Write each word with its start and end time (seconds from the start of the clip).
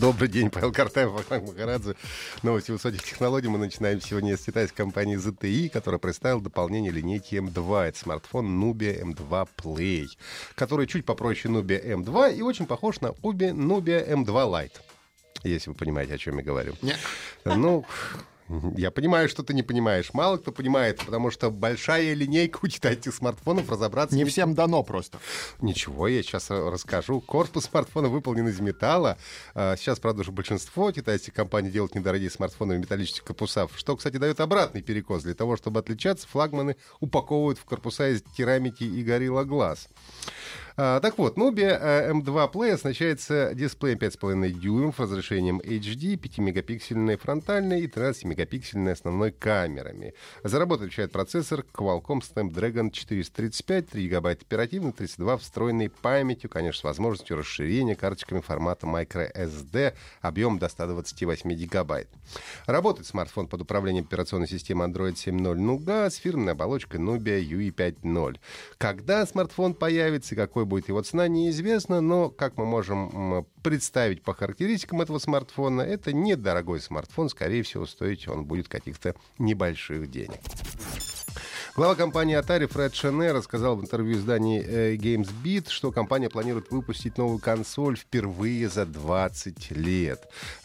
Добрый 0.00 0.28
день, 0.28 0.50
Павел 0.50 0.72
Картаев, 0.72 1.10
Вахтанг 1.10 1.46
Махарадзе. 1.46 1.94
Новости 2.42 2.70
высоких 2.70 3.02
технологий 3.02 3.48
мы 3.48 3.58
начинаем 3.58 4.00
сегодня 4.00 4.36
с 4.36 4.40
китайской 4.40 4.76
компании 4.76 5.16
ZTE, 5.16 5.68
которая 5.68 5.98
представила 5.98 6.42
дополнение 6.42 6.90
линейки 6.90 7.36
M2. 7.36 7.88
Это 7.88 7.98
смартфон 7.98 8.46
Nubia 8.62 9.00
M2 9.02 9.48
Play, 9.56 10.06
который 10.54 10.86
чуть 10.86 11.04
попроще 11.04 11.54
Nubia 11.54 11.84
M2 11.84 12.36
и 12.36 12.42
очень 12.42 12.66
похож 12.66 13.00
на 13.00 13.10
обе 13.22 13.50
Nubia 13.50 14.08
M2 14.08 14.26
Lite. 14.26 14.80
Если 15.42 15.70
вы 15.70 15.76
понимаете, 15.76 16.14
о 16.14 16.18
чем 16.18 16.38
я 16.38 16.44
говорю. 16.44 16.74
Нет. 16.82 16.98
Ну, 17.44 17.84
я 18.76 18.90
понимаю, 18.90 19.28
что 19.28 19.42
ты 19.42 19.54
не 19.54 19.62
понимаешь. 19.62 20.12
Мало 20.12 20.38
кто 20.38 20.52
понимает, 20.52 20.98
потому 21.04 21.30
что 21.30 21.50
большая 21.50 22.14
линейка 22.14 22.58
у 22.62 22.68
китайских 22.68 23.14
смартфонов 23.14 23.70
разобраться... 23.70 24.16
Не 24.16 24.24
всем 24.24 24.54
дано 24.54 24.82
просто. 24.82 25.18
Ничего, 25.60 26.08
я 26.08 26.22
сейчас 26.22 26.50
расскажу. 26.50 27.20
Корпус 27.20 27.64
смартфона 27.64 28.08
выполнен 28.08 28.48
из 28.48 28.60
металла. 28.60 29.18
А, 29.54 29.76
Сейчас, 29.76 29.98
правда, 29.98 30.22
уже 30.22 30.32
большинство 30.32 30.90
китайских 30.92 31.34
компаний 31.34 31.70
делают 31.70 31.94
недорогие 31.94 32.30
смартфоны 32.30 32.76
в 32.76 32.78
металлических 32.78 33.24
корпусах, 33.24 33.70
что, 33.76 33.96
кстати, 33.96 34.16
дает 34.16 34.40
обратный 34.40 34.82
перекос. 34.82 35.22
Для 35.22 35.34
того, 35.34 35.56
чтобы 35.56 35.80
отличаться, 35.80 36.26
флагманы 36.28 36.76
упаковывают 37.00 37.58
в 37.58 37.64
корпуса 37.64 38.08
из 38.08 38.22
керамики 38.36 38.84
и 38.84 39.02
горилла 39.02 39.44
глаз. 39.44 39.88
А, 40.76 40.98
так 40.98 41.18
вот, 41.18 41.36
Nubia 41.36 41.78
э, 41.80 42.10
M2 42.10 42.52
Play 42.52 42.72
оснащается 42.72 43.54
дисплеем 43.54 43.98
5,5 43.98 44.50
дюймов, 44.50 44.98
разрешением 44.98 45.60
HD, 45.60 46.16
5-мегапиксельной 46.18 47.16
фронтальной 47.16 47.82
и 47.82 47.86
13-мегапиксельной 47.86 48.90
основной 48.90 49.30
камерами. 49.30 50.14
За 50.42 50.58
работу 50.58 50.82
отвечает 50.82 51.12
процессор 51.12 51.64
Qualcomm 51.72 52.22
Snapdragon 52.22 52.90
435, 52.90 53.90
3 53.90 54.02
гигабайта 54.02 54.44
оперативной, 54.44 54.90
32 54.92 55.36
встроенной 55.36 55.90
памятью, 55.90 56.50
конечно, 56.50 56.80
с 56.80 56.84
возможностью 56.84 57.36
расширения 57.36 57.94
карточками 57.94 58.40
формата 58.40 58.84
microSD, 58.84 59.94
объем 60.22 60.58
до 60.58 60.68
128 60.68 61.52
гигабайт. 61.52 62.08
Работает 62.66 63.06
смартфон 63.06 63.46
под 63.46 63.62
управлением 63.62 64.04
операционной 64.04 64.48
системы 64.48 64.84
Android 64.86 65.14
7.0 65.14 65.54
Nougat 65.54 66.10
с 66.10 66.16
фирменной 66.16 66.54
оболочкой 66.54 66.98
Nubia 66.98 67.40
UE 67.40 67.72
5.0. 67.72 68.40
Когда 68.76 69.24
смартфон 69.24 69.74
появится 69.74 70.34
и 70.34 70.36
какой 70.36 70.63
будет 70.64 70.88
его 70.88 71.02
цена, 71.02 71.28
неизвестно, 71.28 72.00
но, 72.00 72.30
как 72.30 72.56
мы 72.56 72.66
можем 72.66 73.46
представить 73.62 74.22
по 74.22 74.34
характеристикам 74.34 75.00
этого 75.00 75.18
смартфона, 75.18 75.82
это 75.82 76.12
недорогой 76.12 76.80
смартфон, 76.80 77.28
скорее 77.28 77.62
всего, 77.62 77.86
стоить 77.86 78.28
он 78.28 78.44
будет 78.44 78.68
каких-то 78.68 79.14
небольших 79.38 80.10
денег. 80.10 80.40
Глава 81.76 81.96
компании 81.96 82.38
Atari 82.38 82.68
Фред 82.68 82.94
Шене 82.94 83.32
рассказал 83.32 83.74
в 83.74 83.80
интервью 83.80 84.18
изданию 84.18 84.62
э, 84.62 84.94
GamesBeat, 84.94 85.70
что 85.70 85.90
компания 85.90 86.30
планирует 86.30 86.70
выпустить 86.70 87.18
новую 87.18 87.40
консоль 87.40 87.96
впервые 87.96 88.68
за 88.68 88.86
20 88.86 89.72
лет. 89.72 90.20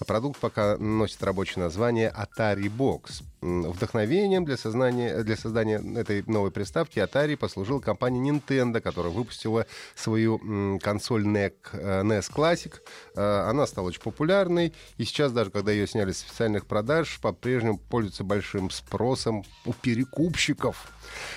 Продукт 0.05 0.39
пока 0.39 0.77
носит 0.77 1.23
рабочее 1.23 1.63
название 1.63 2.13
Atari 2.15 2.69
Box. 2.69 3.23
Вдохновением 3.41 4.43
для, 4.43 4.57
сознания, 4.57 5.23
для 5.23 5.37
создания 5.37 5.81
этой 5.97 6.23
новой 6.27 6.51
приставки 6.51 6.99
Atari 6.99 7.37
послужила 7.37 7.79
компания 7.79 8.19
Nintendo, 8.29 8.81
которая 8.81 9.13
выпустила 9.13 9.65
свою 9.95 10.79
консоль 10.79 11.25
NEC, 11.25 11.53
э, 11.71 12.01
NES 12.01 12.29
Classic. 12.33 12.73
Э, 13.15 13.49
Она 13.49 13.65
стала 13.65 13.87
очень 13.87 14.01
популярной, 14.01 14.73
и 14.97 15.05
сейчас, 15.05 15.31
даже 15.31 15.51
когда 15.51 15.71
ее 15.71 15.87
сняли 15.87 16.11
с 16.11 16.23
официальных 16.23 16.65
продаж, 16.65 17.19
по-прежнему 17.21 17.77
пользуется 17.77 18.25
большим 18.25 18.69
спросом 18.71 19.45
у 19.65 19.71
перекупщиков. 19.71 20.91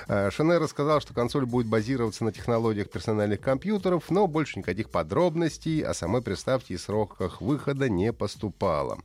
Э, 0.09 0.31
Шене 0.31 0.59
рассказал, 0.59 1.01
что 1.01 1.15
консоль 1.15 1.47
будет 1.47 1.67
базироваться 1.67 2.25
на 2.25 2.33
технологиях 2.33 2.91
персональных 2.91 3.41
компьютеров, 3.41 4.11
но 4.11 4.27
больше 4.27 4.59
никаких 4.59 4.91
подробностей 4.91 5.83
о 5.83 5.95
самой 5.95 6.23
приставке 6.23 6.75
и 6.75 6.79
сроках 6.79 7.41
выхода 7.41 7.89
не 7.89 8.13
поступало. 8.13 8.99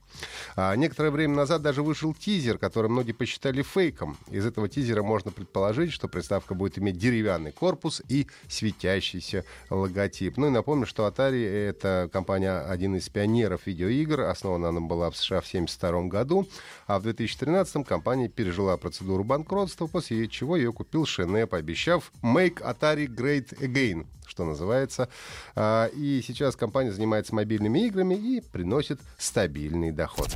А 0.55 0.75
некоторое 0.75 1.11
время 1.11 1.35
назад 1.35 1.61
даже 1.61 1.83
вышел 1.83 2.13
тизер, 2.13 2.57
который 2.57 2.86
многие 2.89 3.11
посчитали 3.11 3.61
фейком. 3.61 4.17
Из 4.29 4.45
этого 4.45 4.69
тизера 4.69 5.03
можно 5.03 5.31
предположить, 5.31 5.91
что 5.91 6.07
приставка 6.07 6.53
будет 6.53 6.77
иметь 6.79 6.97
деревянный 6.97 7.51
корпус 7.51 8.01
и 8.07 8.27
светящийся 8.47 9.45
логотип. 9.69 10.37
Ну 10.37 10.47
и 10.47 10.49
напомню, 10.49 10.85
что 10.85 11.07
Atari— 11.07 11.45
это 11.69 12.09
компания, 12.11 12.59
один 12.59 12.95
из 12.95 13.09
пионеров 13.09 13.65
видеоигр. 13.65 14.21
Основана 14.21 14.69
она 14.69 14.81
была 14.81 15.09
в 15.09 15.17
США 15.17 15.41
в 15.41 15.47
1972 15.47 16.09
году, 16.09 16.47
а 16.87 16.99
в 16.99 17.03
2013 17.03 17.85
компания 17.85 18.29
пережила 18.29 18.77
процедуру 18.77 19.23
банкротства, 19.23 19.87
после 19.87 20.27
чего 20.27 20.55
ее 20.55 20.73
купил 20.73 21.05
Шене, 21.05 21.47
пообещав 21.47 22.11
«Make 22.21 22.61
Atari 22.61 23.07
Great 23.07 23.57
Again», 23.59 24.05
что 24.27 24.45
называется. 24.45 25.09
А, 25.55 25.87
И 25.87 26.21
сейчас 26.25 26.55
компания 26.55 26.91
занимается 26.91 27.33
мобильными 27.33 27.85
играми 27.87 28.15
и 28.15 28.41
приносит 28.41 28.99
стабильный 29.17 29.91
доход. 29.91 30.29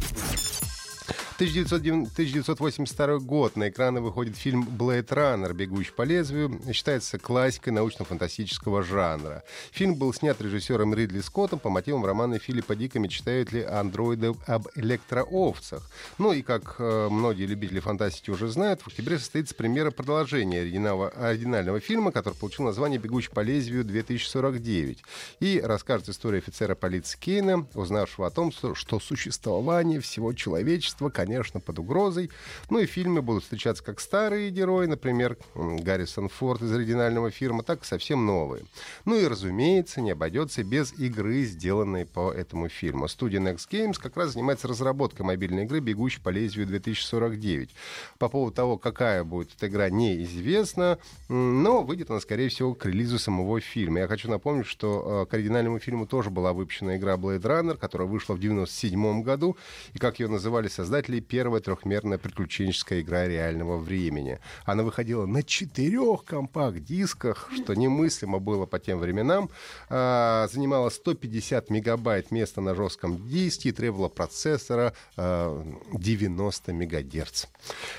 1909 1.41 2.11
1982 2.13 3.17
год. 3.17 3.55
На 3.55 3.69
экраны 3.69 3.99
выходит 3.99 4.37
фильм 4.37 4.63
«Блейд 4.63 5.11
Раннер. 5.11 5.55
Бегущий 5.55 5.91
по 5.91 6.03
лезвию». 6.03 6.61
Считается 6.71 7.17
классикой 7.17 7.73
научно-фантастического 7.73 8.83
жанра. 8.83 9.43
Фильм 9.71 9.95
был 9.95 10.13
снят 10.13 10.39
режиссером 10.39 10.93
Ридли 10.93 11.19
Скоттом 11.21 11.57
по 11.57 11.71
мотивам 11.71 12.05
романа 12.05 12.37
Филиппа 12.37 12.75
Дика 12.75 12.99
«Мечтают 12.99 13.51
ли 13.53 13.63
андроиды 13.63 14.35
об 14.45 14.67
электроовцах?». 14.75 15.89
Ну 16.19 16.31
и, 16.31 16.43
как 16.43 16.75
э, 16.77 17.07
многие 17.09 17.47
любители 17.47 17.79
фантастики 17.79 18.29
уже 18.29 18.47
знают, 18.47 18.81
в 18.81 18.87
октябре 18.89 19.17
состоится 19.17 19.55
премьера 19.55 19.89
продолжения 19.89 20.59
оригинального, 20.59 21.09
оригинального 21.09 21.79
фильма, 21.79 22.11
который 22.11 22.35
получил 22.35 22.65
название 22.65 22.99
«Бегущий 22.99 23.31
по 23.31 23.39
лезвию 23.39 23.83
2049». 23.83 24.99
И 25.39 25.59
расскажет 25.59 26.09
историю 26.09 26.37
офицера 26.37 26.75
полиции 26.75 27.17
Кейна, 27.19 27.65
узнавшего 27.73 28.27
о 28.27 28.29
том, 28.29 28.51
что 28.51 28.99
существование 28.99 29.99
всего 29.99 30.33
человечества, 30.33 31.09
конечно, 31.09 31.30
под 31.59 31.79
угрозой. 31.79 32.29
Ну 32.69 32.79
и 32.79 32.85
в 32.85 32.89
фильме 32.89 33.21
будут 33.21 33.43
встречаться 33.43 33.83
как 33.83 33.99
старые 33.99 34.49
герои, 34.49 34.85
например, 34.85 35.37
Гаррисон 35.55 36.29
Форд 36.29 36.61
из 36.61 36.73
оригинального 36.73 37.31
фильма, 37.31 37.63
так 37.63 37.83
и 37.83 37.85
совсем 37.85 38.25
новые. 38.25 38.63
Ну 39.05 39.15
и, 39.15 39.25
разумеется, 39.25 40.01
не 40.01 40.11
обойдется 40.11 40.63
без 40.63 40.93
игры, 40.93 41.43
сделанной 41.43 42.05
по 42.05 42.31
этому 42.31 42.69
фильму. 42.69 43.07
Студия 43.07 43.39
Next 43.39 43.69
Games 43.69 43.99
как 43.99 44.17
раз 44.17 44.33
занимается 44.33 44.67
разработкой 44.67 45.25
мобильной 45.25 45.63
игры 45.63 45.79
«Бегущий 45.79 46.21
по 46.21 46.29
лезвию 46.29 46.67
2049». 46.67 47.69
По 48.17 48.29
поводу 48.29 48.55
того, 48.55 48.77
какая 48.77 49.23
будет 49.23 49.53
эта 49.55 49.67
игра, 49.67 49.89
неизвестно, 49.89 50.99
но 51.29 51.83
выйдет 51.83 52.09
она, 52.09 52.19
скорее 52.19 52.49
всего, 52.49 52.73
к 52.73 52.85
релизу 52.85 53.19
самого 53.19 53.59
фильма. 53.61 53.99
Я 53.99 54.07
хочу 54.07 54.29
напомнить, 54.29 54.67
что 54.67 55.23
э, 55.23 55.31
к 55.31 55.33
оригинальному 55.33 55.79
фильму 55.79 56.05
тоже 56.05 56.29
была 56.29 56.53
выпущена 56.53 56.97
игра 56.97 57.15
Blade 57.15 57.41
Runner, 57.41 57.77
которая 57.77 58.07
вышла 58.07 58.33
в 58.33 58.39
97 58.39 59.23
году, 59.23 59.57
и, 59.93 59.99
как 59.99 60.19
ее 60.19 60.27
называли 60.27 60.67
создатели, 60.67 61.19
первая 61.21 61.61
трехмерная 61.61 62.17
приключенческая 62.17 63.01
игра 63.01 63.27
реального 63.27 63.77
времени. 63.77 64.39
Она 64.65 64.83
выходила 64.83 65.25
на 65.25 65.43
четырех 65.43 66.25
компакт-дисках, 66.25 67.49
что 67.53 67.73
немыслимо 67.73 68.39
было 68.39 68.65
по 68.65 68.79
тем 68.79 68.99
временам. 68.99 69.49
А, 69.89 70.47
занимала 70.51 70.89
150 70.89 71.69
мегабайт 71.69 72.31
места 72.31 72.61
на 72.61 72.75
жестком 72.75 73.27
диске 73.27 73.69
и 73.69 73.71
требовала 73.71 74.09
процессора 74.09 74.93
а, 75.17 75.65
90 75.93 76.73
мегагерц. 76.73 77.45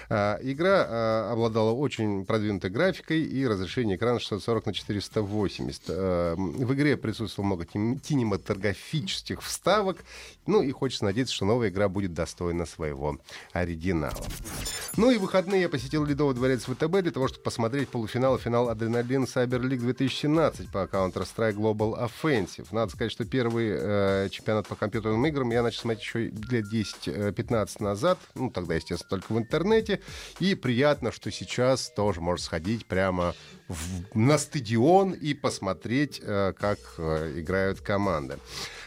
А, 0.09 0.39
игра 0.43 0.87
а, 0.89 1.33
обладала 1.33 1.73
очень 1.73 2.25
продвинутой 2.25 2.71
графикой 2.71 3.23
и 3.23 3.47
разрешение 3.47 3.97
экрана 3.97 4.19
640 4.19 4.67
на 4.67 4.73
480. 4.73 5.83
А, 5.89 6.35
в 6.37 6.75
игре 6.75 6.97
присутствовало 6.97 7.47
много 7.47 7.65
кинематографических 7.65 9.43
вставок. 9.43 10.05
Ну 10.47 10.63
и 10.63 10.71
хочется 10.73 11.05
надеяться, 11.05 11.35
что 11.35 11.45
новая 11.45 11.69
игра 11.69 11.89
будет 11.89 12.15
достойна 12.15 12.67
своего 12.67 13.12
оригинала. 13.53 14.15
Ну 14.97 15.11
и 15.11 15.19
выходные 15.19 15.63
я 15.63 15.69
посетил 15.69 16.05
Ледовый 16.05 16.35
дворец 16.35 16.65
ВТБ 16.65 17.03
для 17.03 17.11
того, 17.11 17.29
чтобы 17.29 17.43
посмотреть 17.43 17.89
полуфинал 17.89 18.37
и 18.37 18.41
финал 18.41 18.69
Адреналин 18.69 19.25
Cyber 19.25 19.61
League 19.61 19.79
2017 19.79 20.71
по 20.71 20.85
Counter-Strike 20.85 21.55
Global 21.55 21.99
Offensive. 21.99 22.67
Надо 22.73 22.93
сказать, 22.93 23.13
что 23.13 23.25
первый 23.25 23.71
э, 23.73 24.29
чемпионат 24.31 24.69
по 24.69 24.75
компьютерным 24.75 25.25
играм 25.27 25.51
я 25.51 25.63
начал 25.63 25.81
смотреть 25.83 26.03
еще 26.03 26.29
лет 26.29 26.67
10-15 26.73 27.83
назад. 27.83 28.19
Ну, 28.35 28.51
тогда, 28.51 28.75
естественно, 28.75 29.09
только 29.09 29.33
в 29.33 29.39
интернете. 29.39 30.01
И 30.41 30.55
приятно, 30.55 31.13
что 31.13 31.31
сейчас 31.31 31.91
тоже 31.91 32.21
можно 32.21 32.45
сходить 32.45 32.87
прямо 32.87 33.35
в, 33.69 34.17
на 34.17 34.39
стадион 34.39 35.13
и 35.13 35.35
посмотреть, 35.35 36.21
э, 36.23 36.53
как 36.59 36.79
э, 36.99 37.41
играют 37.41 37.81
команды. 37.81 38.39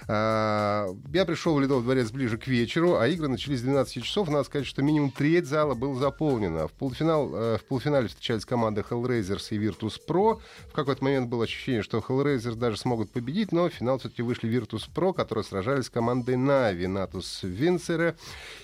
А, 0.07 0.87
я 1.13 1.25
пришел 1.25 1.55
в 1.55 1.61
Ледовый 1.61 1.83
дворец 1.83 2.11
ближе 2.11 2.37
к 2.37 2.47
вечеру, 2.47 2.97
а 2.97 3.07
игры 3.07 3.27
начались 3.27 3.59
с 3.59 3.63
12 3.63 4.03
часов. 4.03 4.29
Надо 4.29 4.43
сказать, 4.43 4.67
что 4.67 4.81
минимум 4.81 5.11
треть 5.11 5.47
зала 5.47 5.73
было 5.73 5.95
заполнено. 5.95 6.67
В, 6.67 6.73
полуфинал, 6.73 7.33
э, 7.33 7.57
в 7.57 7.63
полуфинале 7.65 8.07
встречались 8.07 8.45
команды 8.45 8.83
Hellraisers 8.87 9.47
и 9.49 9.57
Virtus 9.57 9.99
Pro. 10.07 10.39
В 10.69 10.73
какой-то 10.73 11.03
момент 11.03 11.29
было 11.29 11.45
ощущение, 11.45 11.81
что 11.81 11.97
Hellraisers 11.97 12.55
даже 12.55 12.77
смогут 12.77 13.11
победить, 13.11 13.51
но 13.51 13.69
в 13.69 13.73
финал 13.73 13.97
все-таки 13.97 14.21
вышли 14.21 14.49
Virtus 14.49 14.83
Pro, 14.93 15.13
которые 15.13 15.43
сражались 15.43 15.85
с 15.85 15.89
командой 15.89 16.35
Navi, 16.35 16.85
Natus 16.85 17.43
Vincere. 17.43 18.15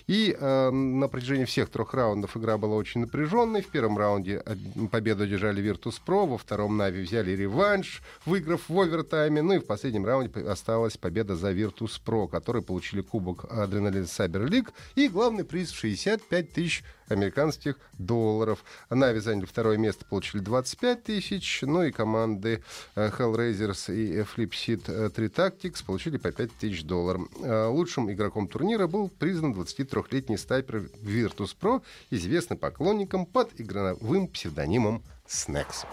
И 0.07 0.35
э, 0.37 0.69
на 0.69 1.07
протяжении 1.07 1.45
всех 1.45 1.69
трех 1.69 1.93
раундов 1.93 2.37
игра 2.37 2.57
была 2.57 2.75
очень 2.75 3.01
напряженной. 3.01 3.61
В 3.61 3.67
первом 3.67 3.97
раунде 3.97 4.43
победу 4.91 5.23
одержали 5.23 5.63
Virtus 5.63 5.99
Pro, 6.05 6.10
во 6.11 6.37
втором 6.37 6.79
Navi 6.79 7.01
взяли 7.01 7.31
реванш, 7.31 8.01
выиграв 8.25 8.69
в 8.69 8.79
овертайме. 8.79 9.41
Ну 9.41 9.53
и 9.53 9.59
в 9.59 9.65
последнем 9.65 10.05
раунде 10.05 10.39
осталась 10.41 10.97
победа 10.97 11.35
за 11.35 11.51
Virtus 11.51 11.99
Pro, 12.03 12.27
которые 12.27 12.63
получили 12.63 13.01
кубок 13.01 13.45
Adrenaline 13.45 14.05
Cyber 14.05 14.47
League 14.47 14.69
и 14.95 15.07
главный 15.07 15.43
приз 15.43 15.71
в 15.71 15.75
65 15.75 16.51
тысяч 16.53 16.83
американских 17.11 17.77
долларов. 17.97 18.63
Нави 18.89 19.19
заняли 19.19 19.45
второе 19.45 19.77
место, 19.77 20.05
получили 20.05 20.41
25 20.41 21.03
тысяч, 21.03 21.59
ну 21.61 21.83
и 21.83 21.91
команды 21.91 22.63
э, 22.95 23.09
Hellraisers 23.09 23.93
и 23.93 24.21
Flipseed 24.21 25.09
3 25.09 25.27
Tactics 25.27 25.83
получили 25.85 26.17
по 26.17 26.31
5 26.31 26.51
тысяч 26.53 26.83
долларов. 26.83 27.27
Э, 27.41 27.65
лучшим 27.67 28.11
игроком 28.11 28.47
турнира 28.47 28.87
был 28.87 29.09
признан 29.09 29.53
23-летний 29.53 30.37
снайпер 30.37 30.89
Virtus 31.01 31.55
Pro, 31.59 31.81
известный 32.09 32.57
поклонникам 32.57 33.25
под 33.25 33.59
игровым 33.59 34.27
псевдонимом 34.27 35.03
Snacks. 35.31 35.85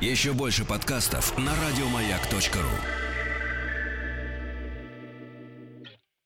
Еще 0.00 0.32
больше 0.32 0.64
подкастов 0.64 1.36
на 1.36 1.52
радиомаяк.ру 1.56 3.07